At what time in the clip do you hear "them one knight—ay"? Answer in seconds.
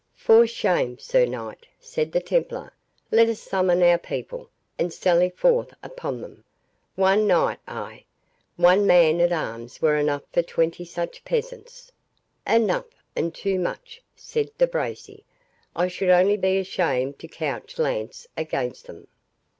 6.21-8.05